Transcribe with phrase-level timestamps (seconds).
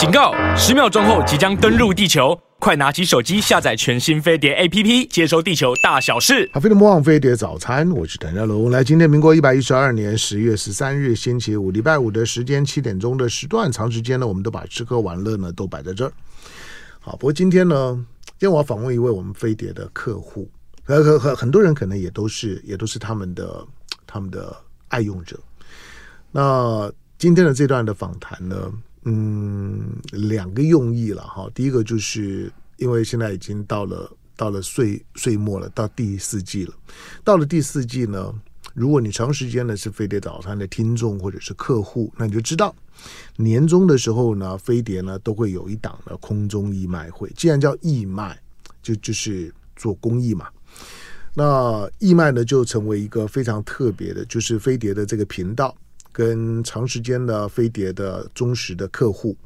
[0.00, 0.32] 警告！
[0.56, 6.48] 十秒钟后即将登陆地球，快拿起手机下载全新飞碟 APP，接收地球大小事。
[6.54, 8.70] 好，飞碟魔网飞碟早餐，我是谭家龙。
[8.70, 16.12] 来，今天民国一百一十二年十月十三日星期五，礼拜五的时间七点钟的时段，长时间呢，我们都把吃喝玩乐呢都摆在这儿。
[16.98, 17.92] 好，不过今天呢，
[18.24, 20.50] 今天我要访问一位我们飞碟的客户，
[20.82, 23.66] 很很很很多人可能也都是也都是他们的
[24.06, 24.56] 他们的
[24.88, 25.38] 爱用者。
[26.32, 28.72] 那今天的这段的访谈呢，
[29.04, 31.50] 嗯，两个用意了哈。
[31.54, 36.74] 第一个就是因为现在已经到了到了岁岁末了，到第四季了。
[37.24, 38.34] 到了第四季呢，
[38.74, 42.74] 如果你长时间的是飞碟早餐的听众或者是客户，那你就知道
[43.36, 47.30] 年终的时候呢，飞碟呢都会有一档的空中义卖会。
[47.34, 48.38] 既然叫义卖，
[48.82, 50.46] 就就是做公益嘛。
[51.34, 55.74] 那义卖呢就成为一个非常特别的，就是飞碟的这个频道。
[56.12, 59.36] 跟长时间的飞碟的忠实的客户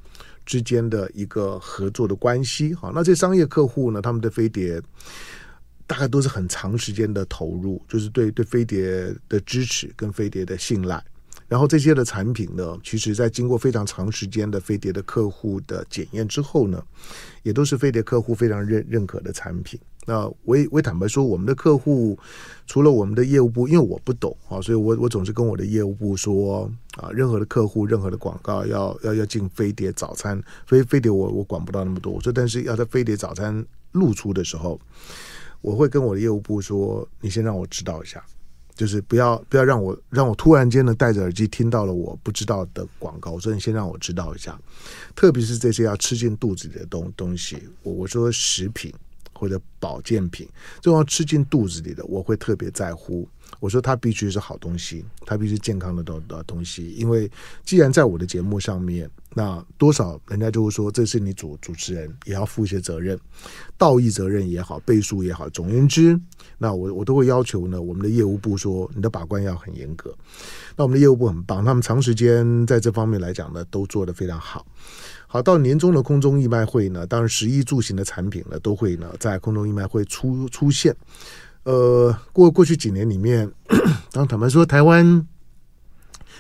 [0.47, 4.81] 之间的一个合作的关系，好，那这商业客户呢，他们的飞碟
[5.87, 11.03] 大概都是很长时间的投入，就是对对飞碟的支持跟飞碟的信赖。
[11.47, 16.83] 然后这些的产品呢，其实在经过非常长时间的飞碟的客户的检验之后呢，
[17.43, 19.79] 也都是飞碟客户非常认认可的产品。
[20.07, 22.19] 那我也我也坦白说，我们的客户
[22.67, 32.13] 除了我们的业务部，因为我不懂啊，所以我我总是跟我的业务部说啊，任何的客户、任何的广告要要要进飞碟早餐，飞飞碟我我管不到那么多。
[32.13, 34.81] 我说，但是要在飞碟早餐露出的时候，
[35.61, 38.23] 我会跟我的业务部说，你先让我知道一下。
[38.77, 44.61] 就是不要不要让我让我突然间呢戴着耳机听到了我不知道的广告，我说你先让我知道一下，
[45.15, 48.93] 特别是这些要吃进肚子里的东东西，我我说食品
[49.35, 53.29] 或者保健品，这种要吃进肚子里的，我会特别在乎。
[53.61, 57.31] 我说它必须是好东西，它必须健康的东的东西，因为
[57.65, 63.19] 既然在我的节目上面，那多少人家就会说这是你主主持人也要负一些责任，
[63.77, 66.19] 道义责任也好，背书也好，总而言之，
[66.59, 70.15] 那我我都会要求呢，我们的业务部说你的把关要很严格。
[70.77, 74.67] 那我们的业务部很棒，他们长时间在这方面来讲呢，都做得非常好。
[75.35, 80.95] 好，到年终的空中义卖会呢，当然食衣住行的产品呢，都会呢在空中义卖会出出现。
[81.65, 83.51] 呃，过过去几年里面，
[84.13, 85.27] 当坦白说，台湾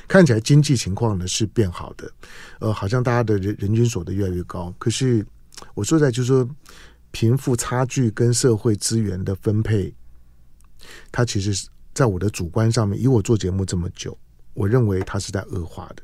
[0.06, 2.08] 看起来经济情况呢是变好的，
[2.60, 4.72] 呃，好像大家的人人均所得越来越高。
[4.78, 5.26] 可是
[5.74, 6.48] 我说在就是说，
[7.10, 9.92] 贫富差距跟社会资源的分配，
[11.10, 14.16] 它其实是在我的主观上面，以我做节目这么久，
[14.52, 16.02] 我认为它是在恶化的。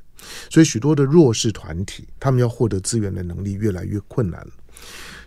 [0.48, 4.46] 所以许多的弱势团体，他们要获得资源的能力越来越困难，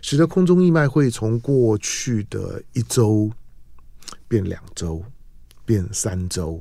[0.02, 3.30] 使得空中义卖会从过去的一周。
[4.26, 5.04] 变两周，
[5.64, 6.60] 变三周。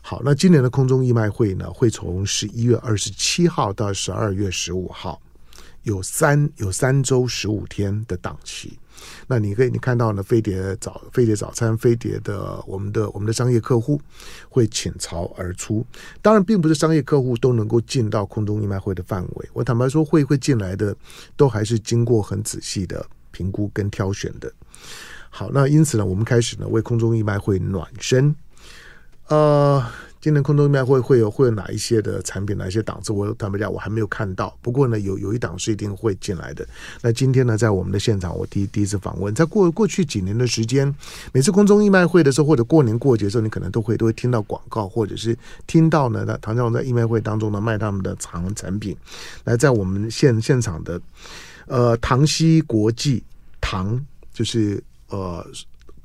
[0.00, 5.20] 好，那今年的空中义卖会呢，会从十一月二十七号到十二月十五号，
[5.82, 8.78] 有三有三周十五天的档期。
[9.26, 14.00] 那你可以你看到呢，飞碟早飞碟早餐，飞碟的我们的我们的商业客户
[14.48, 15.84] 会倾巢而出。
[16.20, 19.48] 当然，并不是商业客户都能够进到空中义卖会的范围。
[19.52, 20.94] 我坦白说，会会进来的，
[21.36, 24.52] 都还是经过很仔细的评估跟挑选的。
[25.30, 28.34] 好，那因此呢，我们开始呢为空中义卖会暖身。
[29.28, 29.82] 呃，
[30.24, 33.12] 今年空中义卖会会有会有哪一些的产品，哪一些档次？
[33.12, 34.56] 我坦白讲，我还没有看到。
[34.62, 36.66] 不过呢，有有一档是一定会进来的。
[37.02, 40.90] 那今天呢，在我们的现场，我第一第一次访问，在过过去几年的时间，
[41.34, 45.36] 每次空中义卖会的时候，或者过年过节的时候，你可能都会都会听到广告，或者是
[45.66, 48.96] 听到呢，那唐家龙在义卖会当中呢卖他们的藏产品。
[49.44, 50.98] 来，在我们现现场的
[51.66, 53.22] 呃唐西国际
[53.60, 54.02] 唐
[54.32, 54.82] 就是。
[55.10, 55.46] 呃，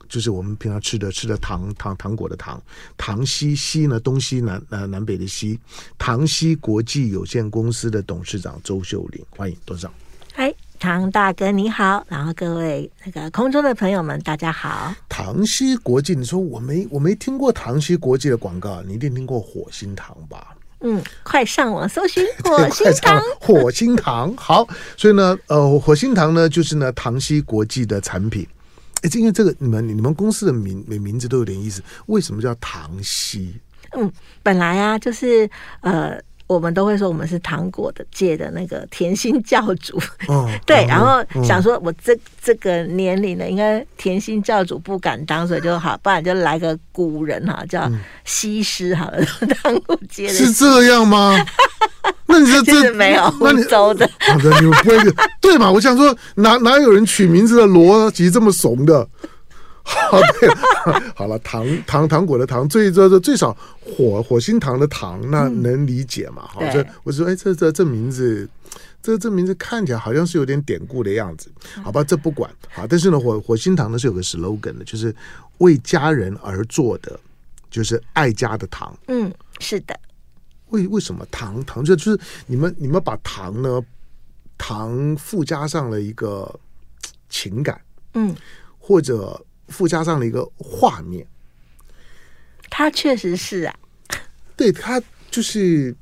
[0.09, 2.61] 就是我们平常吃的吃的糖糖糖果的糖，
[2.97, 5.57] 糖西西呢，东西南呃南北的西，
[5.97, 9.93] 唐西国际有限公司的董事长周秀玲，欢迎董事长。
[10.33, 14.93] 嗨，唐大哥你好，然后各位那个空中的朋友们大家好。
[15.07, 20.55] 唐西国际，你说我没我没听过唐西国际的广告，你一定听过火星糖吧？
[20.81, 24.65] 嗯，快上网搜寻火星糖， 火星糖好，
[24.95, 28.47] 所以呢，呃，火星糖呢就是呢唐西国际的产品。
[29.01, 33.55] 哎，因为这个你们你们公司的名名字都有点意思，为什么叫唐西？
[33.91, 34.11] 嗯，
[34.43, 35.49] 本来啊，就是
[35.81, 36.19] 呃。
[36.49, 47.87] 我们都会说我们是糖果的界的那个甜心教主，哦、 对，然后想说我这这个年龄呢，应该甜心教主不敢当，所以就好，不然就来个古人哈，叫
[48.25, 49.23] 西施好了，
[49.61, 51.37] 糖果界的是这样吗？
[52.27, 54.97] 那你说这没有那你周的，你们不会
[55.41, 55.71] 对嘛？
[55.71, 59.07] 我想说哪哪有人取名字的逻辑这么怂的？
[59.81, 60.47] 好，对，
[61.15, 66.43] 好了，糖糖糖果的糖，最这这最少火火星糖的糖，那能理解嘛？
[66.47, 68.47] 好，这我说，哎，这这这名字
[69.01, 71.49] 这这名字看起来好像是有点典故的样子，
[71.83, 75.15] 好吧，这不管好，但是呢，火火星糖呢是有个 slogan 的，就是
[75.57, 77.19] 为家人而做的，
[77.71, 78.95] 就是爱家的糖。
[79.07, 79.99] 嗯，是的。
[80.69, 83.81] 为为什么糖糖就就是你们你们把糖呢
[84.57, 86.59] 糖附加上了一个
[87.29, 87.81] 情感，
[88.13, 88.35] 嗯，
[88.77, 91.25] 或者附加上了一个画面。
[92.69, 93.75] 它确实是啊，
[94.55, 95.01] 对，它
[95.31, 95.95] 就是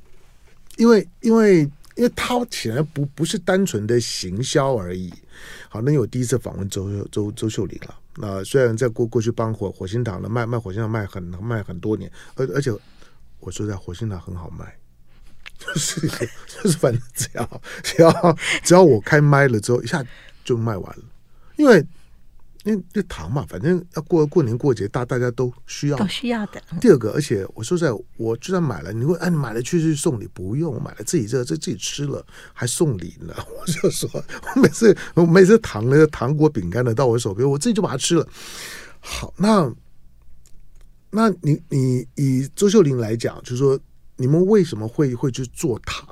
[0.76, 1.60] 因为因为
[1.96, 5.12] 因为它显然不不是单纯的行销而已。
[5.68, 7.98] 好，那我第一次访问周周周秀玲了。
[8.16, 12.70] 那虽然在过过去帮火火星糖的卖卖火星糖卖很卖很多年，而而且
[13.40, 14.76] 我说在火星糖很好卖，
[15.58, 20.04] 就是就是反正只要只要只要我开麦了之后，一下
[20.44, 21.04] 就卖完了，
[21.56, 21.84] 因为。
[22.64, 26.60] 因为这糖嘛，反正要过过年过节，大大家都需要，都需要的。
[26.80, 27.88] 第二个，而且我说在，
[28.18, 33.32] 我就算买了，你会哎，你买了去去送礼，不用，我买了自己这这自己吃了还送礼呢。
[33.58, 34.10] 我就说，
[34.54, 38.28] 我每次我每次糖那个糖果饼干的到我手边，我自己就把它吃了。
[39.00, 39.72] 好，那
[41.10, 43.78] 那你你以周秀玲来讲，就是说
[44.16, 46.06] 你们为什么会会去做糖？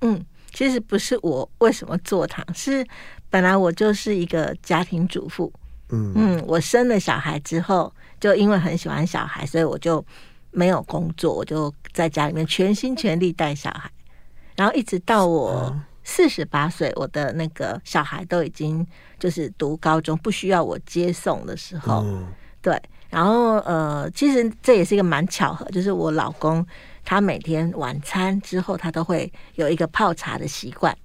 [0.00, 2.86] 嗯，其实不是我为什么做糖，是
[3.30, 5.52] 本来我就是一个家庭主妇。
[5.94, 10.02] 嗯，我生了小孩之后，就因为很喜欢小孩，所以我就
[10.50, 13.90] 没有工作，我就在家里面全心全力带小孩，
[14.56, 18.86] 然后一直到我四十八岁，我的那个小孩都已经
[19.18, 22.06] 就是读高中，不需要我接送的时候，
[22.62, 22.80] 对，
[23.12, 26.66] 然后呃，其实这也是一个蛮巧合，就是我老公
[27.04, 30.96] 他每天晚餐之后，他都会有一个泡茶的习惯，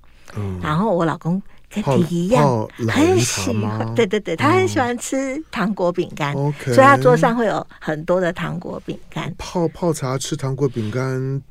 [0.60, 1.40] 然后我老公。
[1.70, 6.34] 跟你一样，很喜欢，对对对，他很喜欢吃糖果饼干，
[6.64, 9.36] 所以他桌上会有很多的糖果饼干。
[9.38, 11.42] 泡泡茶吃糖果饼干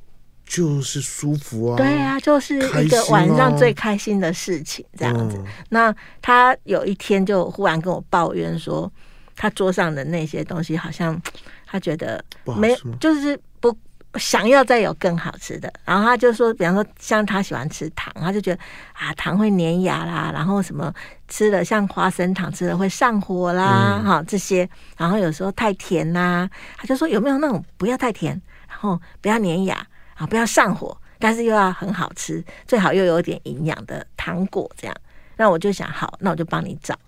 [0.46, 5.36] 就是舒服啊，对啊，就是一个晚上最开心的事情，这样子。
[5.36, 8.90] 嗯、那他有一天就忽然跟我抱怨说，
[9.36, 11.20] 他桌上的那些东西好像
[11.66, 13.76] 他觉得没，就是不。
[14.18, 18.58] 想要再有更好吃的，然后他就说，比方说像他喜欢吃糖，他就觉得
[18.94, 20.90] 啊糖会粘牙啦，然后什么
[21.28, 24.66] 吃了像花生糖吃了会上火啦，哈、嗯、这些，
[24.96, 34.96] 然后有时候太甜呐、啊，他就说有没有那种不要太甜，然后不要粘牙啊，不要上火，但是又要很好吃，最好又有点营养的糖果这样。
[35.36, 36.98] 那我就想好，那我就帮你找，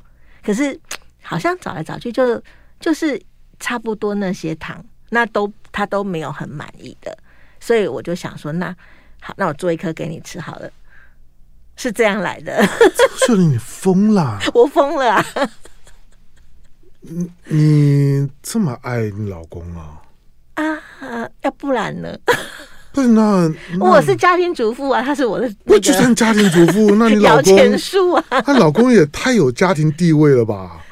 [0.45, 0.79] 可是
[1.29, 2.43] 好像找来找去就
[2.81, 3.21] 就是
[3.61, 4.83] 差不多那些糖。
[5.11, 7.17] 那都他都没有很满意的，
[7.61, 8.77] 所以我就想说，那
[9.23, 10.71] 好，那我做一颗给你吃好了，
[11.77, 12.63] 是这样来的。
[13.27, 14.39] 秀玲，你疯了！
[14.53, 15.25] 我疯了啊！
[17.01, 20.03] 你你这么爱你老公啊？
[20.57, 22.15] 啊，要不然呢？
[22.93, 27.57] 不是那，那我是家庭主妇啊，他是我的、那个，我就算家庭主妇，那你老公
[28.29, 30.85] 啊，他老公也太有家庭地位了吧？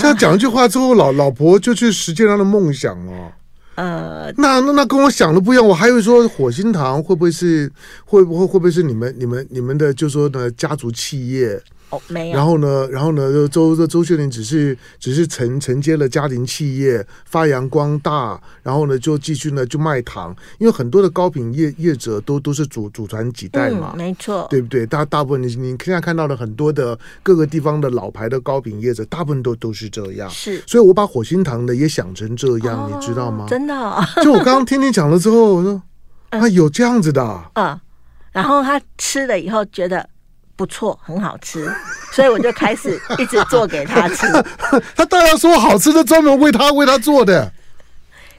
[0.00, 3.32] 这样讲一句话之后，老老婆就去实现他的梦想了。
[3.74, 7.70] 呃，那那那跟我想的不一样，我还以为说火星堂会不会是
[8.04, 11.58] 会不会会不会是你们你们你们的就说的家族企业？
[11.92, 12.36] 哦，没有。
[12.36, 24.86] 然后呢，然后呢，周周周秀玲只是只是承承接了家庭企业，发扬光大，然后呢就继续呢就卖糖，因为很多的糕品业业者都都是祖祖传几代嘛，嗯、没错，对不对？
[24.86, 30.30] 大大部分你你现在看到的很多的各个地方的老牌的糕品业者，大部分都都是这样。
[30.30, 33.44] 是，所以我把火星糖呢也想成这样，哦、你知道吗？
[33.50, 35.82] 真的、哦，就我刚刚听你讲了之后，我说
[36.30, 37.80] 啊，有这样子的、啊，嗯，
[38.32, 40.08] 然后他吃了以后觉得。
[40.56, 41.70] 不错，很好吃，
[42.12, 44.26] 所以我就开始一直做给他吃。
[44.94, 47.52] 他当然说好吃的，专门为他为他做的。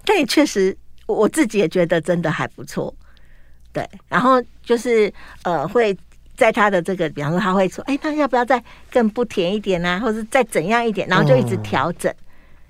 [0.05, 2.93] 但也确实，我自己也觉得真的还不错。
[3.72, 5.12] 对，然后就是
[5.43, 5.98] 呃，会
[6.38, 10.00] 在他的这个，比方说他会说：“哎，那要不要再更不甜一点啊？
[10.00, 12.15] 或者再怎样一点？”然后就一直调整，哦、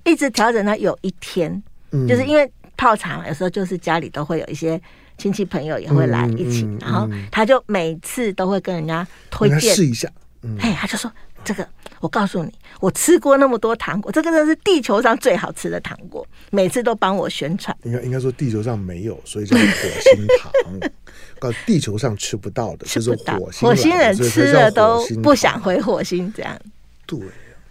[0.05, 4.81] 一直调整到有一天，嗯、就是因为泡茶嘛，有时候就是家里都会有一些。
[5.17, 10.09] 亲戚朋友也会来一起，然后他就每次都会跟人家推荐试一下。
[10.41, 11.09] 嗯、嘿，他就说
[11.45, 11.65] ：“这个，
[12.01, 12.51] 我告诉你，
[12.81, 17.73] 我吃过那么多糖果，这个真的是地球上最好吃的糖果。”每次都帮我宣传。
[17.83, 20.51] 应该应该说地球上没有，所以叫火星糖。
[21.39, 23.37] 到地球上吃不到的，吃不到。
[23.37, 26.59] 火星，火星人吃了都不想回火星，这样。
[27.05, 27.19] 对，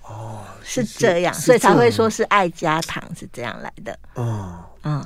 [0.03, 3.99] 哦，是这样，所以才会说是爱家糖是这样来的。
[4.15, 4.62] 哦。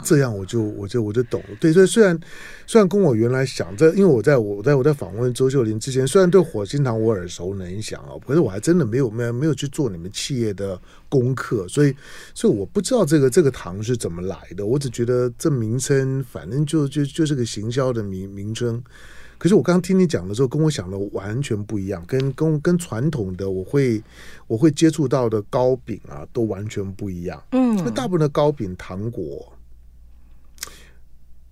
[0.07, 1.57] 嗯，这样我就我就我就懂了。
[1.61, 2.19] 对，所以虽然
[2.67, 11.95] 虽然跟我原来想这，因为我在我在我在访问周秀玲之前，虽然对火星糖我耳熟能详啊，可是我还真的没有没有没有去做你们企业的功课，所以
[12.35, 14.65] 所以我不知道这个这个糖是怎么来的。
[14.65, 18.83] 我只觉得这名称反正就就就是个行销的名名称。
[19.39, 24.03] 可是我刚刚听你讲的时候，跟我想的完全不一样，跟跟跟传统的我会
[24.47, 27.43] 我会接触到的糕饼啊，都完全不一样。
[27.53, 29.53] 嗯，那大部分的糕饼糖果，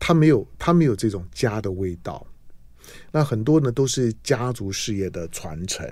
[0.06, 2.26] 它没有它没有这种家的味道。
[3.11, 5.82] 那很多呢都是家族事业的传承，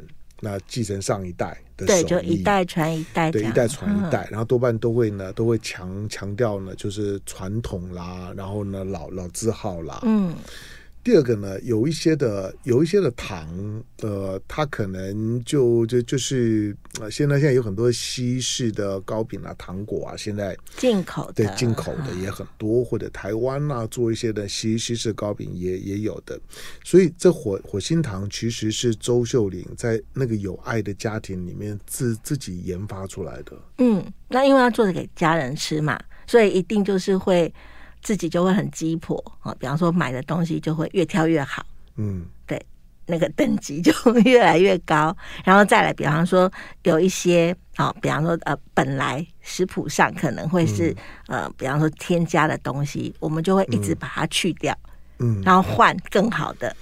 [0.40, 10.34] 那继承上一代的手艺，对，就一代传一代，对，一代传一代，嗯、然后多半都会呢都会强强调呢，就是传统啦，然后呢老老字号啦，嗯。
[11.04, 13.48] 第二个呢，有一些的有一些的糖，
[14.02, 26.40] 呃，它可能就就就是呃，现在现在有很多西式的糕饼啊、糖果啊，现在进口的，对，进口的也很多，或者台湾啊做一些的西西式糕饼也也有的，
[26.84, 33.60] 所以这火火星糖其实是周秀玲在那个有爱的家庭里面自自己研发出来的。
[33.78, 37.52] 嗯，那因为要做的给家人吃嘛，所以一定就是会。
[38.02, 41.64] 自己就会很鸡婆啊，比方说买的东西就会越挑越好，
[41.96, 42.60] 嗯，对，
[43.06, 43.92] 那个等级就
[44.24, 46.50] 越来越高， 然后再来，比方说
[46.82, 50.94] 有一些啊，比方说呃，本来食谱上可能会是
[51.28, 54.76] 呃，比方说添加的东西，我们就会一直把它去掉，
[55.18, 56.74] 嗯，然后换更好的，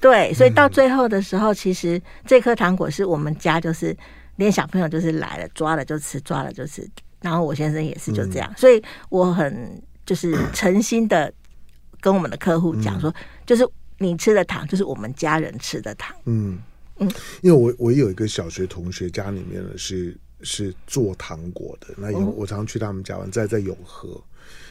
[0.00, 3.96] 对，所以到最后的时候，其实这颗糖果是我们家就是
[4.36, 6.86] 连小朋友就是来了抓了就吃，抓了就吃，
[7.22, 9.82] 然后我先生也是就这样，所以我很。
[10.04, 11.32] 就是诚心的
[12.00, 13.14] 跟我们的客户讲说，
[13.46, 13.68] 就是
[13.98, 16.14] 你吃的糖，就是我们家人吃的糖。
[16.24, 16.58] 嗯。
[16.98, 24.22] 嗯，因为我我有一个小学同学，家里面呢是是做糖果的，那有我常常去他们家玩，在在永和，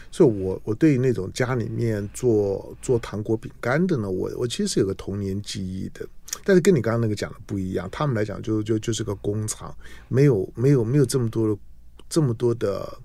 [0.10, 6.08] 所以我我对于那种家里面做做糖果饼干的呢，我我其实是有个童年记忆的，
[6.46, 9.76] 但是跟你刚刚那个讲的不一样，他们来讲就就就是个工厂，
[10.08, 11.62] 没有没有没有这么多的
[12.08, 12.98] 这么多的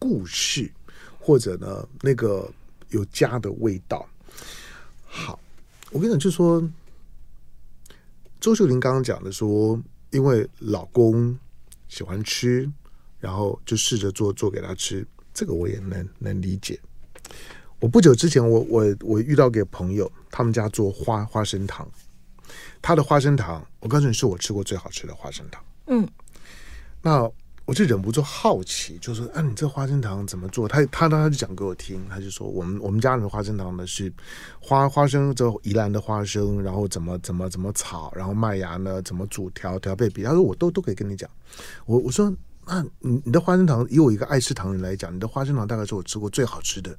[0.00, 0.68] 故事。
[1.28, 2.50] 或者呢，那个
[2.88, 4.08] 有家的味道。
[5.04, 5.38] 好，
[5.90, 6.66] 我跟你讲，就说
[8.40, 11.38] 周秀玲刚刚讲的说，因为老公
[11.86, 12.66] 喜欢吃，
[13.20, 16.80] 然后就试着做做给他吃，这个我也能能理解。
[17.78, 21.86] 我不久之前我，我我我遇到个朋友，他们家做花花生糖，
[22.80, 25.62] 他的花生糖，我告诉你，是我吃过最好吃的花生糖。
[25.88, 26.08] 嗯，
[27.02, 27.30] 那。
[27.68, 34.10] 我就忍不住好奇，就说：“啊，你这花生糖怎么做？”他他他就讲给我听，他就说：“我们我们家里的花生糖呢是
[34.58, 41.28] 花花生，这宜兰的花生，然后怎么怎么怎么炒，然后麦芽呢怎么煮调调配比。”他说：“我都都可以跟你讲。”
[41.84, 42.34] 我我说
[42.64, 46.96] ：“那你你的花生糖，以我一个爱吃糖人来讲，你的花生糖大概是我吃过最好吃的。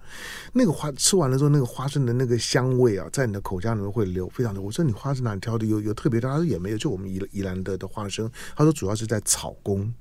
[0.53, 4.61] 那个花吃完了之后，那个花生的那个香味啊，在你的口腔里面会留非常的。
[4.61, 6.29] 我说你花生糖挑的有有特别的？
[6.29, 8.31] 他说也没有，就我们宜宜兰的的花生。
[8.55, 9.91] 他说主要是在炒工。”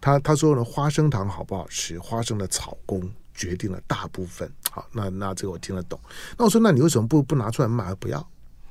[0.00, 3.02] 他他说呢，花生糖好不好吃，花生的炒工
[3.34, 4.50] 决定了大部分。
[4.70, 5.98] 好，那那这个我听得懂。
[6.36, 7.94] 那我说，那你为什么不不拿出来卖？
[7.94, 8.26] 不要。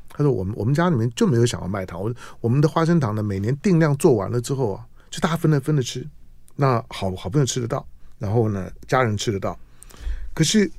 [0.09, 1.99] 他说，我们我们家里面就没有想要卖糖。
[2.01, 6.07] 我我们的花生糖呢，每年定量做完了之后啊，就大家分着分着吃。
[6.55, 7.85] 那好好朋友吃得到，
[8.19, 9.57] 然后呢，家人吃得到。
[10.35, 10.69] 可是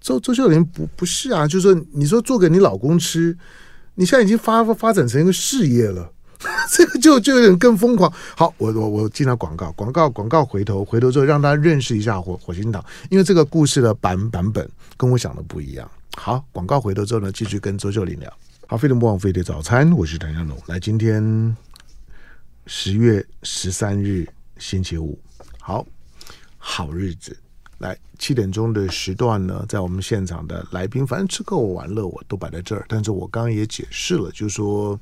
[0.00, 3.36] 周周秀玲不不是啊，就是说，你说做给你老公吃，
[3.96, 6.12] 你现在已经发发展成一个事业了。
[6.70, 8.12] 这个就就有点更疯狂。
[8.36, 15.90] 好，我我我进了广告，广告广告回头回头之后，让大家认识一下火火星岛，因为这个故事的版版本跟我想的不一样。
[16.16, 18.32] 好，广告回头之后呢，继续跟周秀玲聊。
[18.66, 20.56] 好，飞碟魔王飞碟早餐，我是谭向龙。
[20.66, 21.56] 来，今天
[22.66, 25.18] 十月十三日星期五，
[25.58, 25.86] 好
[26.58, 27.34] 好日子。
[27.78, 32.84] 来七点钟的时段呢，在我们现场的来宾，反正吃喝玩乐我都摆在这儿。
[32.88, 34.98] 但是我刚刚也解释了，就是说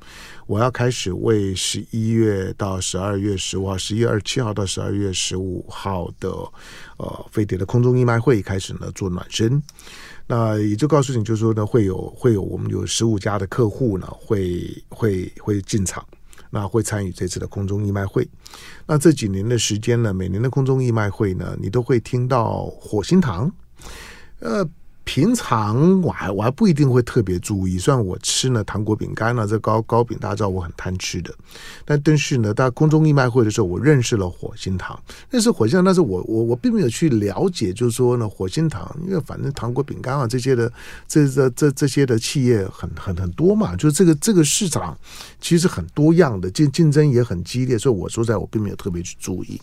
[0.47, 6.29] 我要开始为十一月到十二月十五号，十一月二十七号到十二月十五号的
[6.99, 9.63] 呃飞碟的空中义卖会开始呢做暖身。
[10.27, 16.07] 那也就告诉你，就是说呢，会有会有我们有十五家的客户呢会会会进场。
[16.51, 18.29] 那会参与这次的空中义卖会。
[18.87, 23.53] 那这几年的时间呢，每年的空中义卖会呢，你都会听到火星糖，
[24.41, 24.69] 呃。
[25.07, 31.33] 平常我还我还不一定会特别注意，虽然我吃呢糖果饼干呢，这糕糕饼大家知道我很贪吃的，
[31.85, 40.71] 但但是呢，在空中义卖会的时候，我认识了火星糖，认识火星糖，但是我我我并没有去了解，就是说呢，火星糖，因为反正糖果饼干啊这些的，
[41.07, 44.99] 这这这这些的企业很很很多嘛，就这个这个市场
[45.41, 49.59] 其实很多样的，竞竞争也很激烈，所以我说在我并没有特别去注意。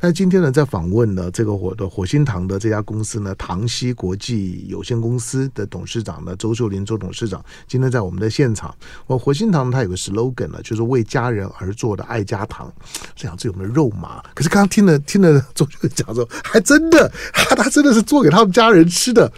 [0.00, 4.79] 但今天呢，在访问呢这个火的火星糖的这家公司呢，唐西国际有。
[4.80, 8.74] 有限公司的董事长呢，周秀玲周董事长今天在我们的现场。
[9.06, 12.72] 我火星糖它有个 slogan 呢，就是为家人而做的爱家糖。
[13.14, 14.22] 这样子有没有肉麻？
[14.34, 19.30] 可是刚刚听了听了周秀玲讲说，还真的，他 他真的是做给他们家人吃的。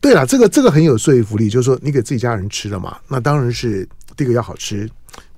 [0.00, 4.88] 对了，这个这个很有说服力，就是说你给自己家人吃了嘛，那当然是第一个要好吃。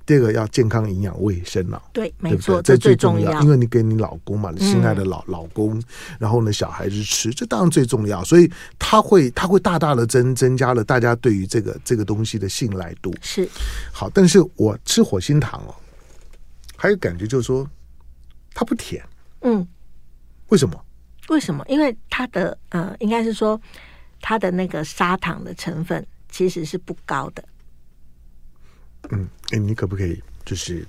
[0.09, 3.39] 这个要健康、营养、卫生了，对，没错，这最重要。
[3.43, 5.79] 因为你给你老公嘛，你心爱的老老公，
[6.17, 8.23] 然后呢，小孩子吃，这当然最重要。
[8.23, 13.13] 所以他会，他会大大的增增加了大家对于这个这个东西的信赖度。
[13.21, 13.47] 是
[13.93, 15.75] 好，但是我吃火星糖哦，
[16.75, 17.69] 还有感觉就是说
[18.55, 19.05] 它不甜。
[19.41, 19.63] 嗯，
[20.47, 20.83] 为什么？
[21.27, 21.63] 为什么？
[21.67, 23.61] 因为它的呃，应该是说
[24.21, 27.43] 它的那个砂糖的成分其实是不高的。
[29.11, 30.85] 嗯，哎，你可不可以就是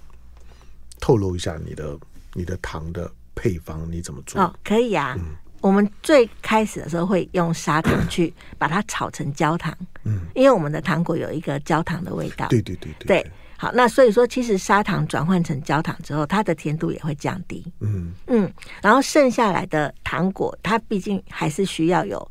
[1.00, 1.98] 透露一下你的
[2.34, 3.90] 你的糖的配方？
[3.90, 4.40] 你怎么做？
[4.40, 5.16] 哦，可以啊。
[5.18, 9.76] 嗯，我们最开始的时候会用砂糖 去把它炒成焦糖。
[10.04, 12.46] 嗯，因为我们的糖果有一个焦糖的味道。
[12.48, 13.06] 对对对对。
[13.22, 17.64] 对，好，那所以说，其实砂糖转换成焦糖之后，它的甜度也会降低。
[17.80, 18.52] 嗯嗯，
[18.82, 22.30] 然后剩下来的糖果，它毕竟还是需要有。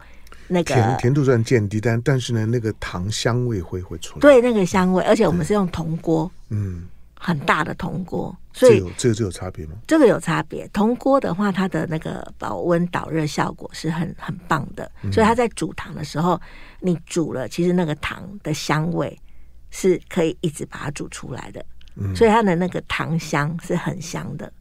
[0.51, 4.19] 那个甜甜度虽然渐低，但但是呢，那个糖香味会会出来。
[4.19, 9.73] 对，那个香味，而且我们是用铜锅，嗯，很大的铜锅，所以这个这个有差别吗？
[9.85, 10.67] 这个有差别。
[10.69, 16.41] 铜锅的话，它的那个保温导热效果是很很棒的，所以它在煮糖的时候，
[16.79, 19.15] 你煮了，其实那个糖的香味
[19.69, 21.63] 是可以一直把它煮出来的，
[22.15, 24.51] 所以它的那个糖香是很香的。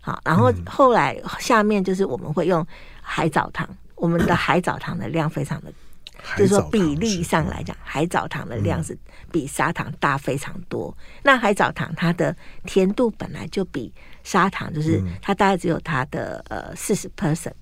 [0.00, 2.64] 好，然后后来下面就是我们会用
[3.00, 3.68] 海藻糖。
[4.04, 5.72] 我们的海藻糖的量非常的，
[6.36, 8.94] 就是说比例上来讲，海藻糖的量是
[9.32, 10.94] 比砂糖大非常多。
[11.22, 13.90] 那海藻糖它的甜度本来就比
[14.22, 17.54] 砂糖，就是它大概只有它的呃四十 percent，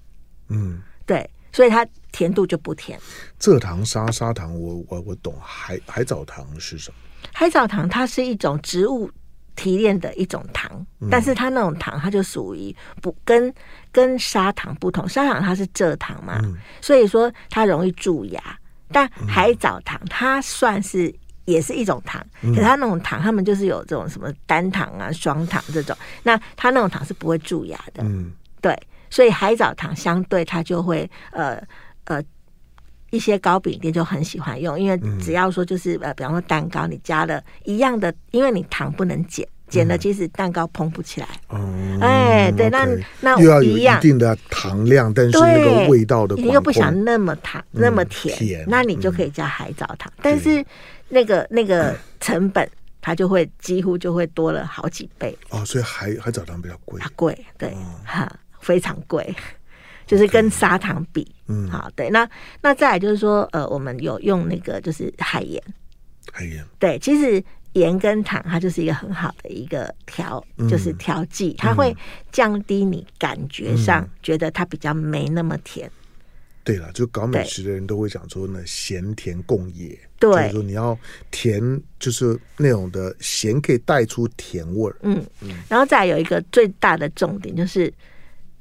[0.49, 2.99] 嗯，对，所以它甜度就不甜。
[3.38, 5.32] 蔗糖、砂砂糖，我我我懂。
[5.40, 6.96] 海海藻糖是什么？
[7.32, 9.08] 海藻糖它是一种植物。
[9.56, 13.52] 提炼的一种糖，但是它那种糖，它就属于不跟
[13.90, 15.09] 跟砂糖不同。
[15.09, 18.42] 砂糖它是蔗糖嘛，嗯、所以说它容易蛀牙。
[18.90, 21.14] 但海藻糖它算是
[21.47, 25.97] 也是一种糖，嗯、可是它那种糖，它们就是有这种什么单糖啊、双糖这种。
[26.23, 28.78] 那它那种糖是不会蛀牙的，嗯，对。
[29.08, 31.62] 所以海藻糖相对它就会呃
[32.04, 32.23] 呃
[33.12, 39.46] 一些糕饼店就很喜欢用，因为只要说就是呃，比方说蛋糕，你加了一样的，因为你糖不能减。
[39.68, 41.26] 减了，其实蛋糕膨不起来。
[41.48, 41.58] 哦，
[41.98, 42.86] 哎，对，那
[43.22, 50.12] 那又要有一定的糖量，但是那个味道的，你又不想那么糖那么甜，那你就可以加海藻糖。
[50.20, 50.62] 但是
[51.08, 52.68] 那个那个成本，
[53.00, 55.34] 它就会几乎就会多了好几倍。
[55.48, 57.00] 哦，所以海海藻糖比较贵。
[57.16, 59.34] 贵，对，哈，非常贵，
[60.06, 62.10] 就是跟砂糖比，嗯，好，对。
[62.10, 62.28] 那
[62.60, 65.62] 那再来就是说，呃，我们有用那个就是海盐，
[66.32, 67.43] 海盐，对，其实。
[67.75, 71.97] 盐跟糖，它就是一个很好的一个调，嗯、就是调剂，它会
[72.30, 75.88] 降低你感觉上觉得它比较没那么甜。
[75.88, 76.04] 嗯、
[76.65, 79.99] 对了，就搞美食的人都会讲说呢，咸甜共冶。
[80.21, 80.95] 对，就是说你要
[81.30, 84.97] 甜，就是那种的咸可以带出甜味儿。
[85.00, 87.91] 嗯嗯，然后再有一个最大的重点，就是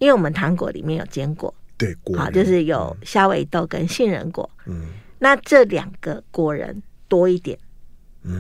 [0.02, 4.50] 因为我们糖果里面有坚果，对，果好，就是有虾尾豆跟杏仁果。
[4.66, 4.88] 嗯，
[5.20, 7.58] 那这两个果仁多一点。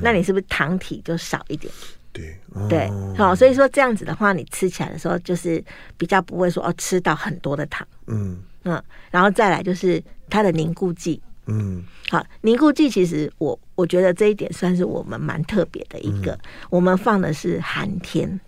[0.01, 1.71] 那你是不是糖体就少一点？
[2.11, 2.35] 对，
[2.67, 5.63] 对，好，所以说这样子的话，你吃起来的时候就是
[5.97, 7.87] 比较不会说哦，吃到很多的糖。
[8.07, 11.21] 嗯嗯，然后再来就是它的凝固剂。
[11.45, 16.39] 嗯，好，凝固剂其实我我觉得这一点算是我们蛮特别的一个，
[16.71, 18.39] 我们放的是寒天。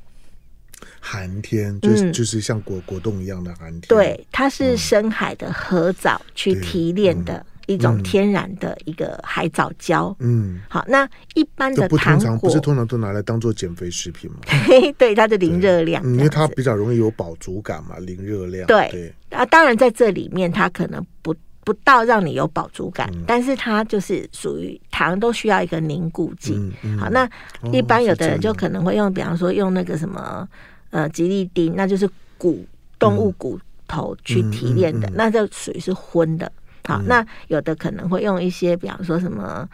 [1.05, 3.81] 寒天就是就是像果果冻一样的寒天。
[3.89, 7.45] 对，它是深海的河藻去提炼的。
[7.65, 14.39] 一种天然的一个海藻胶，嗯，好，那一般的糖果不是通常都拿来当做减肥食品吗？
[14.99, 18.67] 对，它的零热量，因为它比较容易有饱足感嘛，零热量。
[18.67, 26.59] 对，啊，当然在这里面它可能不不到让你有饱足感，但是它就是属于糖都需要一个凝固剂。
[26.99, 27.25] 好，那
[27.71, 30.45] 一般有的人就可能会用，比方说用那个什么
[30.93, 32.63] 呃吉利丁，那就是骨
[32.99, 36.51] 动物骨头去提炼的，那就属于是荤的。
[36.85, 39.67] 好，那有的可能会用一些，比方说什么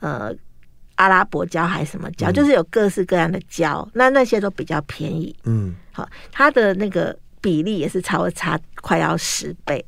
[0.00, 0.34] 呃
[0.96, 5.34] 阿拉伯胶还是什么胶，嗯、就是有各式各样的胶，那那些都比较便宜。
[5.44, 9.84] 嗯，好，它的那个比例也是差不差快要十倍。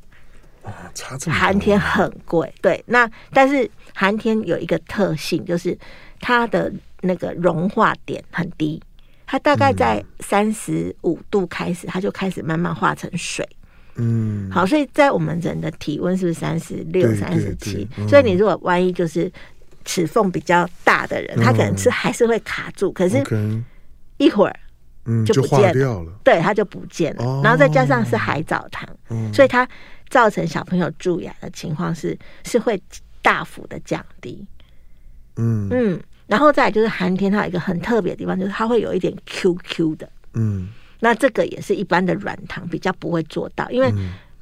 [0.63, 1.35] 哦，差这么。
[1.35, 2.81] 寒天很贵，对。
[2.87, 5.77] 那但是寒天有一个特性，就是
[6.19, 6.71] 它的
[7.01, 8.81] 那个融化点很低，
[9.31, 13.47] 它大概在三十五度开始，它就开始慢慢化成水。
[13.93, 17.87] 嗯，好，所以在我们人的体温是不是三十六、三十七？
[18.07, 19.31] 所以你如果万一就是
[19.85, 23.23] 齿缝比较大的人，嗯、他可能吃还是会卡住，可是
[24.17, 24.59] 一会儿
[25.05, 27.23] 嗯就不见了，嗯、对，它就不见了。
[27.23, 29.67] 哦、然后再加上是海藻糖，嗯、所以它
[30.09, 32.81] 造成小朋友蛀牙的情况是是会
[33.21, 34.43] 大幅的降低。
[35.35, 35.69] 嗯。
[35.69, 40.07] 嗯，然后再来就是寒天，它有一个很特别的地方，就是它会有一点 QQ 的。
[40.35, 43.91] 嗯，那这个也是一般的软糖比较不会做到，因为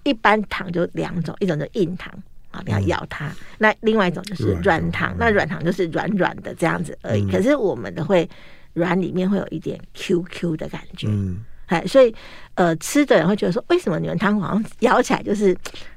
[0.04, 2.14] 一般糖就两种，一种就硬糖
[2.52, 7.26] 啊，你要咬它；那另外一种就是软糖，那软糖就是软软的这样子而已。
[7.32, 8.30] 可是我们的会
[8.74, 11.08] 软里面会有一点 QQ 的感觉。
[11.10, 11.44] 嗯。
[11.68, 12.14] 哎，所以，
[12.56, 15.56] 呃，吃的人会觉得说，为什么你们汤好像咬起来就是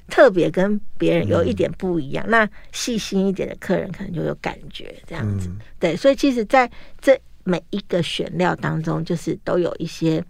[0.09, 2.25] 特别跟别人有一点不一样？
[2.27, 5.49] 嗯、那细心一点的客人可能就有感觉这样子。
[5.49, 10.23] 嗯、对，所以其实在这每一个选料当中，就是都有一些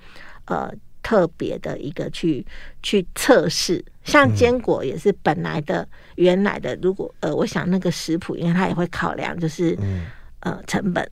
[0.45, 0.71] 呃
[1.03, 2.45] 特别的一个去
[2.83, 3.85] 去测试。
[4.05, 10.07] 像坚果也是本来的、嗯、原来的，如果呃，我想那个食谱，因为它也会考量就是、嗯、
[10.41, 11.09] 呃成本，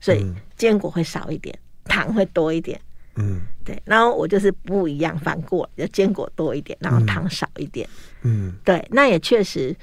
[0.00, 0.24] 所以
[0.56, 2.80] 坚果会少一点，糖会多一点。
[3.16, 7.88] 嗯，对，然后我就是不一样，反过来就坚果多一点，然后糖少一点。
[8.22, 9.74] 嗯，对，那也确实，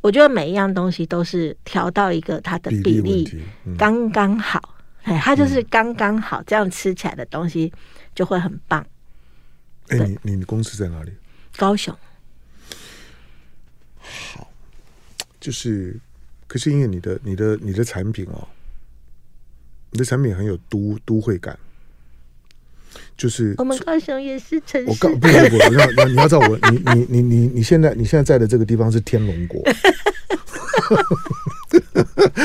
[0.00, 3.28] 我觉得每一样东西都是调到一个它的比例
[3.76, 7.72] 刚刚好，哎，它就是刚刚好，这样吃起来的东西
[8.14, 8.86] 就会很棒。
[9.88, 11.12] 哎，你你公司在哪里？
[11.56, 11.92] 高雄。
[13.98, 14.48] 好，
[15.40, 15.98] 就是，
[16.46, 18.46] 可是因为你的你的你的产品哦，
[19.90, 21.58] 你的产品很有都都会感。
[23.16, 24.88] 就是我们高雄也是城市。
[24.88, 25.30] 我告不不不，
[25.70, 29.62] 你要你要知道我你你你你你现在你现在在的这个地方是天龙国。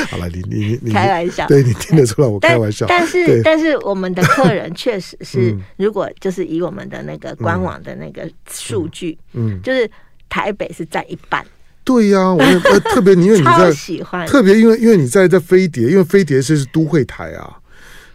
[0.08, 2.86] 好了，你你你开玩笑，对你听得出来我开玩笑。
[2.88, 9.88] 但是但是我们的客人确实 是，如果就是以我们的那个官网的那个数据，嗯，就是
[10.28, 11.44] 台北是占一半。
[11.84, 12.60] 对呀，我也
[12.92, 17.58] 特别因为你在喜欢，特别因为因为你在在飞碟，因为飞碟是是都会台啊。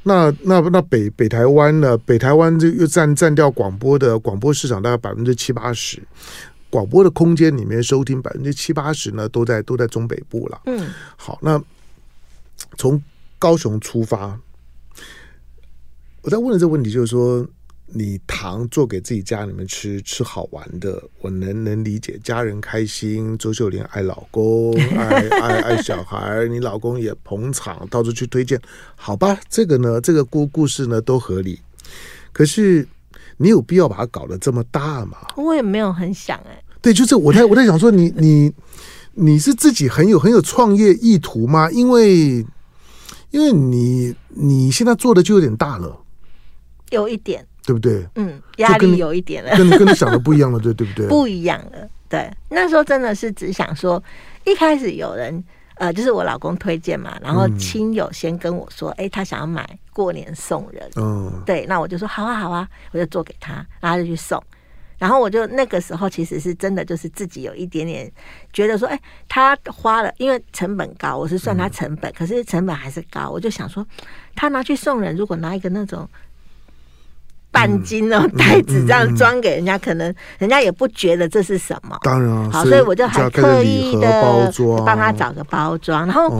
[0.03, 1.97] 那那那北北台湾呢？
[1.99, 6.01] 北台湾就又占占掉广播的广播市场大概百分之七八十，
[6.69, 10.61] 广播的空间里面收听百分之七八十呢，都在都在中北部了。
[10.65, 11.61] 嗯，好，那
[12.77, 13.01] 从
[13.37, 14.39] 高雄出发，
[16.21, 17.45] 我在问的这个问题就是说。
[17.89, 22.19] 你糖做给自己家里面吃，吃好玩的，我能能理解。
[22.21, 28.61] 家人开心，周秀莲爱老公， 爱爱爱小孩，你老公也捧场，到处去推荐，
[28.95, 29.39] 好吧？
[29.49, 31.59] 这个呢，这个故故事呢都合理。
[32.33, 32.85] 可是
[33.37, 35.17] 你有必要把它搞得这么大吗？
[35.37, 36.63] 我也没有很想哎、欸。
[36.81, 38.53] 对，就是我在我在想说你， 你你
[39.13, 41.71] 你是自己很有很有创业意图吗？
[41.71, 42.45] 因为
[43.31, 46.01] 因为你你现在做的就有点大了，
[46.89, 47.47] 有一点。
[47.67, 48.07] 对不对？
[48.15, 51.05] 嗯，压力有一点了，跟你跟你想的不一样了，对对不对？
[51.11, 52.31] 不一样了，对。
[52.49, 54.01] 那时候真的是只想说，
[54.45, 55.43] 一开始有人
[55.75, 64.41] 呃，就是我老公推荐嘛，然后亲友先跟我说，哎、嗯，他想要买过年送人，嗯，对，那我就说好啊好啊，我就做给他，然后就去送。
[64.97, 68.09] 然后我就那个时候其实是真的就是自己有一点点
[68.53, 73.85] 觉得说，哎，他花了，因为成本高，我是算他成本，嗯、可是成本还是高，我就想说，
[74.35, 76.07] 他拿去送人，如果拿一个那种。
[77.57, 81.97] 半斤哦，袋子这样装给人家，可能人家也不觉得这是什么。
[82.03, 84.51] 当然，好，所以我就还特意的
[84.85, 86.31] 帮他找个包装，然后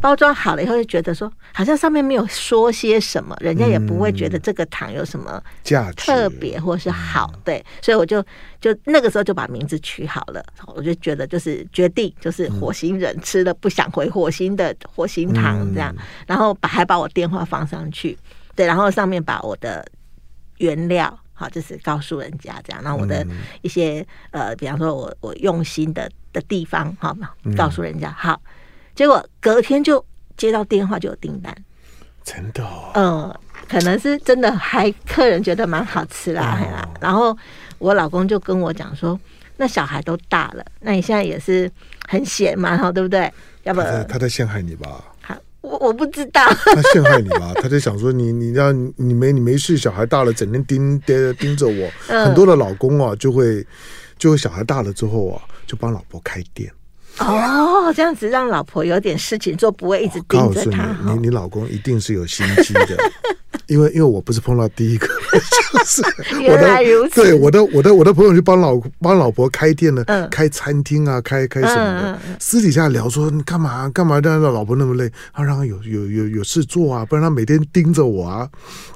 [0.00, 7.32] 包装好了以后，就觉得说好像上面没有说些什么，人家也不会觉得这个糖有什么价值特别或是好。
[7.42, 8.22] 对，所以我就
[8.60, 10.40] 就那个时候就把名字取好了，
[10.76, 15.92] 我就觉得就是决定就是火星人吃了不想回火星的火星糖这样，
[16.28, 18.16] 然后把还把我电话放上去，
[18.54, 19.84] 对，然后上面把我的。
[20.60, 23.26] 原料好，就是告诉人家这样，然后我的
[23.62, 28.40] 一些、嗯、呃，比方说我我用心的的地方，好嘛，告诉人家好，
[28.94, 30.04] 结果隔天就
[30.36, 31.54] 接到电话就有订单，
[32.22, 33.34] 真的、哦，嗯，
[33.68, 37.36] 可能是真的，还客人觉得蛮好吃啦，哦、然后
[37.78, 39.18] 我老公就跟我讲说，
[39.56, 41.70] 那小孩都大了，那你现在也是
[42.06, 43.32] 很闲嘛，哈，对不对？
[43.62, 45.04] 要不他在陷害你吧？
[45.62, 46.42] 我我不知道，
[46.74, 47.52] 他陷害你吧？
[47.60, 51.90] 他就想说你你让你没你没事，小孩大了整天盯盯盯着我。
[52.08, 53.66] 嗯、很多的老公啊，就会
[54.18, 56.70] 就会小孩大了之后啊，就帮老婆开店。
[57.18, 60.96] 哦，这样子让老婆有点事情做，不会一直盯着他。
[61.04, 62.96] 你你老公一定是有心机的。
[63.66, 66.02] 因为因为我不是碰到第一个，就是
[66.48, 78.48] 我的对我的我的我的朋友去帮老帮老婆开店呢，开餐厅啊，开开什么的，私底下聊说你干嘛干嘛让老婆那么累，他让他有有有有事做啊，不然他每天盯着我啊，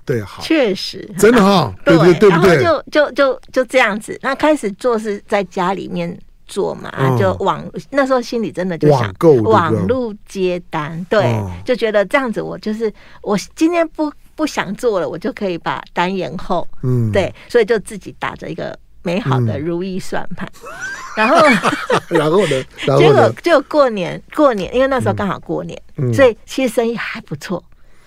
[0.05, 1.09] 对，好，确实。
[1.19, 2.63] 真的哈，对对对不对？
[2.63, 14.13] 就就就就这样子，那开始做是在家里面做嘛，就网那时候心里真的就想网络接单，对，就觉得这样子我就是我今天不。
[14.37, 16.67] 不想做了，我就可以把单延后。
[16.83, 20.45] 嗯，对，所以就自己打着一个美好的如意算盘。
[20.61, 20.69] 嗯、
[21.15, 21.47] 然后，
[22.11, 22.65] 然后呢？
[22.99, 27.63] 结果就过年，过年，因为那时候刚好过年，嗯、所以其实生意还不错。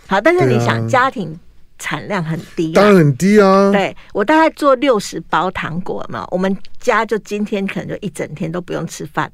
[0.06, 1.34] 好，但是你想，家庭
[1.80, 3.72] 产量很低，当然很低啊。
[3.72, 9.32] 对，我大概做六十包糖果嘛，我们家就今天可能就一整天都不用吃饭。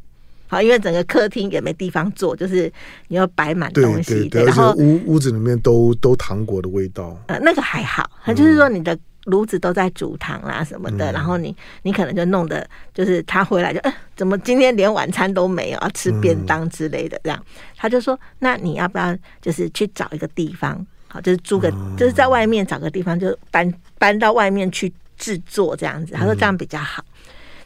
[0.47, 2.71] 好，因为整个客厅也没地方坐，就是
[3.07, 7.17] 你要摆满东西，对对对，然后屋屋子里面都都糖果的味道。
[7.27, 26.13] 呃，那个还好，它就是说你的炉子都在煮糖啦什么的，嗯、然后你你可能就弄得就是他回来就，呃，怎么今天连晚餐都没有，要吃便当之类的这样，他就说，那你要不要就是去找一个地方，好，就是租个，嗯、就是在外面找个地方，就搬搬到外面去制作这样子。
[26.13, 27.05] 他说这样比较好。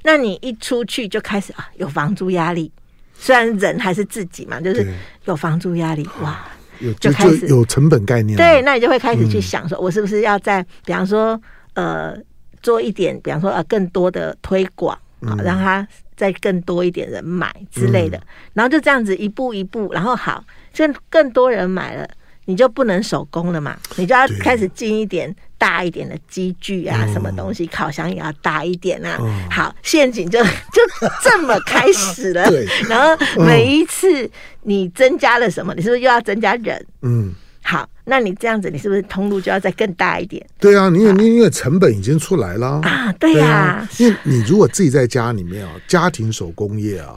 [0.04, 2.70] 那你一出去就开始啊，有房租压力。
[3.14, 4.86] 虽然人还是自己嘛，就是
[5.24, 6.46] 有房租压力，哇，
[6.80, 8.38] 有就开始有成本概念。
[8.38, 11.42] 对，那你就会开始去想说，我是不是要在，比方说，
[11.74, 12.16] 呃，
[12.62, 18.22] 做一点，比方说，呃，更多的推广啊，让他再更多一点人买之类的。
[18.54, 22.08] 然后就这样子一步一步，然后好，就更多人买了，
[22.48, 25.36] 你就不能手工了嘛，你就要开始进一点。
[25.60, 29.18] 大一点的机具啊，什么东西，嗯、烤箱也要大一点啊。
[29.20, 30.40] 嗯、好，陷阱就
[30.72, 30.82] 就
[31.24, 32.46] 这么开始了。
[32.52, 34.30] 对，然后每一次
[34.62, 36.86] 你增加了什么，你是不是又要增加人？
[37.02, 37.34] 嗯，
[37.64, 40.46] 好，那你这样子，你是不是通路就要再更大一点？
[40.60, 43.12] 对啊，你因为因为成本已经出来了啊。
[43.14, 47.16] 对呀、啊，因为你如果自己在家里面啊，家庭手工业啊。